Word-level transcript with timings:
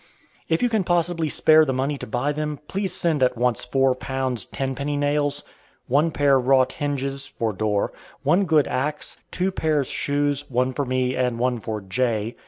If 0.49 0.63
you 0.63 0.69
can 0.69 0.83
possibly 0.83 1.29
spare 1.29 1.63
the 1.63 1.75
money 1.75 1.95
to 1.99 2.07
buy 2.07 2.31
them, 2.31 2.57
please 2.67 2.91
send 2.91 3.21
at 3.21 3.37
once 3.37 3.63
four 3.65 3.93
pounds 3.93 4.45
ten 4.45 4.73
penny 4.73 4.97
nails; 4.97 5.43
one 5.87 6.09
pair 6.09 6.39
wrought 6.39 6.71
hinges 6.73 7.27
(for 7.27 7.53
door); 7.53 7.93
one 8.23 8.45
good 8.45 8.67
axe; 8.67 9.17
two 9.29 9.51
pairs 9.51 9.91
shoes 9.91 10.49
(one 10.49 10.73
for 10.73 10.85
me 10.85 11.15
and 11.15 11.37
one 11.37 11.59
for 11.59 11.81
J.) 11.81 12.33